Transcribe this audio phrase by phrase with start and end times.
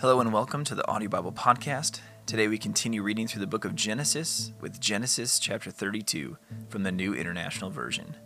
[0.00, 2.02] Hello and welcome to the Audio Bible Podcast.
[2.24, 6.38] Today we continue reading through the book of Genesis with Genesis chapter 32
[6.68, 8.16] from the New International Version.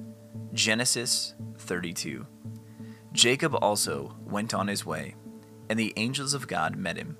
[0.53, 2.27] Genesis 32.
[3.15, 5.15] Jacob also went on his way,
[5.71, 7.17] and the angels of God met him.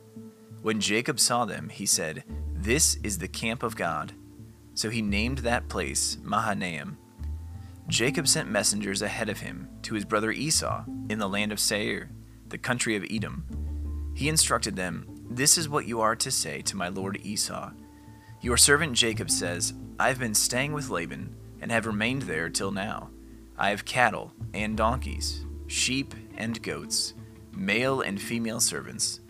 [0.61, 2.23] When Jacob saw them, he said,
[2.53, 4.13] This is the camp of God.
[4.75, 6.99] So he named that place Mahanaim.
[7.89, 12.11] Jacob sent messengers ahead of him to his brother Esau in the land of Seir,
[12.49, 13.47] the country of Edom.
[14.15, 17.71] He instructed them, This is what you are to say to my lord Esau.
[18.41, 22.73] Your servant Jacob says, I have been staying with Laban, and have remained there till
[22.73, 23.11] now.
[23.57, 27.15] I have cattle and donkeys, sheep and goats,
[27.53, 29.21] male and female servants.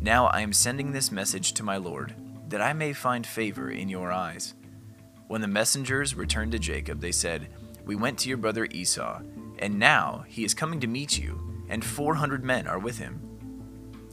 [0.00, 2.14] Now I am sending this message to my lord,
[2.48, 4.54] that I may find favor in your eyes.
[5.26, 7.48] When the messengers returned to Jacob, they said,
[7.84, 9.22] We went to your brother Esau,
[9.58, 13.27] and now he is coming to meet you, and four hundred men are with him.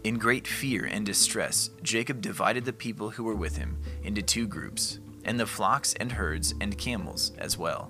[0.05, 4.45] In great fear and distress, Jacob divided the people who were with him into two
[4.45, 7.89] groups, and the flocks and herds and camels as well.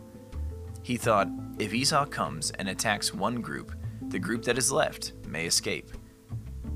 [0.81, 1.27] He thought,
[1.59, 3.73] If Esau comes and attacks one group,
[4.07, 5.91] the group that is left may escape.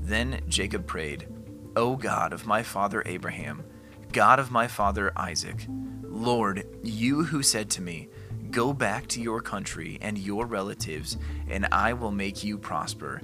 [0.02, 1.26] Then Jacob prayed,
[1.74, 3.64] O God of my father Abraham,
[4.12, 5.64] God of my father Isaac,
[6.02, 8.10] Lord, you who said to me,
[8.50, 11.16] Go back to your country and your relatives,
[11.48, 13.22] and I will make you prosper.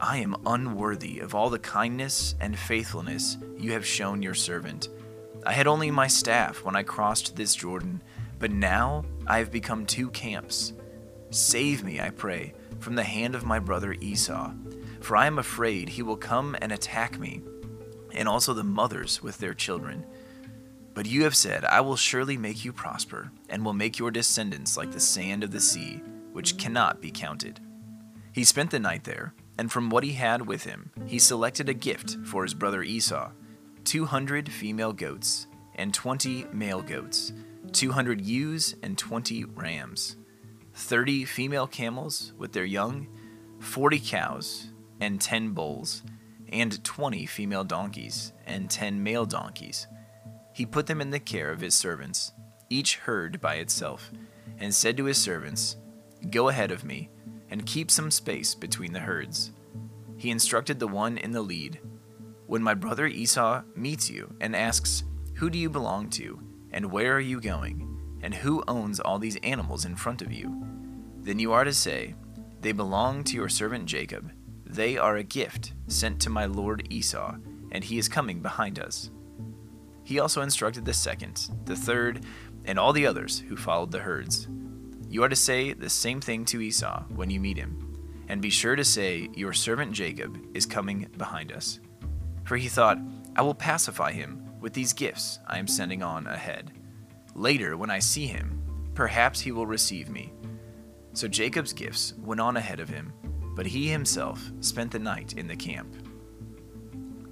[0.00, 4.90] I am unworthy of all the kindness and faithfulness you have shown your servant.
[5.46, 8.02] I had only my staff when I crossed this Jordan,
[8.38, 10.74] but now I have become two camps.
[11.30, 14.52] Save me, I pray, from the hand of my brother Esau,
[15.00, 17.42] for I am afraid he will come and attack me,
[18.12, 20.04] and also the mothers with their children.
[20.92, 24.76] But you have said, I will surely make you prosper, and will make your descendants
[24.76, 26.02] like the sand of the sea,
[26.32, 27.60] which cannot be counted.
[28.32, 31.74] He spent the night there, and from what he had with him, he selected a
[31.74, 33.30] gift for his brother Esau
[33.84, 35.46] 200 female goats,
[35.76, 37.32] and 20 male goats,
[37.72, 40.16] 200 ewes, and 20 rams,
[40.74, 43.06] 30 female camels with their young,
[43.60, 46.02] 40 cows, and 10 bulls,
[46.48, 49.86] and 20 female donkeys, and 10 male donkeys.
[50.52, 52.32] He put them in the care of his servants,
[52.68, 54.10] each herd by itself,
[54.58, 55.76] and said to his servants,
[56.30, 57.10] Go ahead of me,
[57.56, 59.50] and keep some space between the herds.
[60.18, 61.80] He instructed the one in the lead
[62.46, 65.04] When my brother Esau meets you and asks,
[65.36, 66.38] Who do you belong to,
[66.70, 70.66] and where are you going, and who owns all these animals in front of you?
[71.22, 72.14] Then you are to say,
[72.60, 74.30] They belong to your servant Jacob.
[74.66, 77.36] They are a gift sent to my lord Esau,
[77.72, 79.10] and he is coming behind us.
[80.04, 82.20] He also instructed the second, the third,
[82.66, 84.46] and all the others who followed the herds.
[85.16, 87.96] You are to say the same thing to Esau when you meet him,
[88.28, 91.80] and be sure to say, Your servant Jacob is coming behind us.
[92.44, 92.98] For he thought,
[93.34, 96.72] I will pacify him with these gifts I am sending on ahead.
[97.34, 98.62] Later, when I see him,
[98.92, 100.34] perhaps he will receive me.
[101.14, 103.14] So Jacob's gifts went on ahead of him,
[103.54, 105.96] but he himself spent the night in the camp.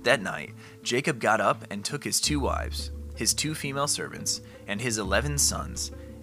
[0.05, 4.81] That night, Jacob got up and took his two wives, his two female servants, and
[4.81, 5.93] his eleven sons,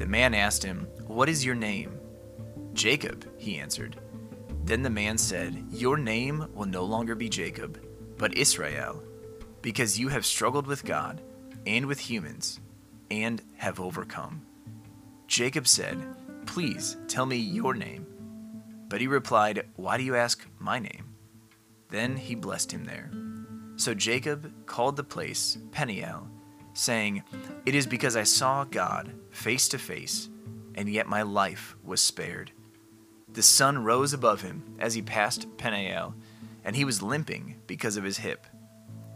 [0.00, 2.00] The man asked him, What is your name?
[2.72, 4.00] Jacob, he answered.
[4.64, 7.78] Then the man said, Your name will no longer be Jacob,
[8.16, 9.02] but Israel,
[9.60, 11.20] because you have struggled with God
[11.66, 12.60] and with humans
[13.10, 14.40] and have overcome.
[15.26, 15.98] Jacob said,
[16.46, 18.06] Please tell me your name.
[18.88, 21.14] But he replied, Why do you ask my name?
[21.90, 23.10] Then he blessed him there.
[23.76, 26.26] So Jacob called the place Peniel,
[26.74, 27.22] saying,
[27.66, 30.28] It is because I saw God face to face,
[30.74, 32.52] and yet my life was spared.
[33.32, 36.14] The sun rose above him as he passed Peniel,
[36.64, 38.46] and he was limping because of his hip.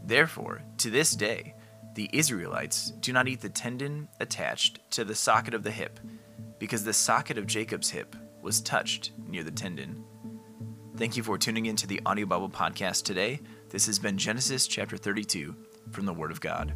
[0.04, 1.54] Therefore, to this day,
[1.94, 6.00] the Israelites do not eat the tendon attached to the socket of the hip,
[6.58, 10.04] because the socket of Jacob's hip was touched near the tendon.
[10.96, 13.40] Thank you for tuning in to the Audio Bible Podcast today.
[13.70, 15.56] This has been Genesis chapter 32
[15.90, 16.72] from the Word of God.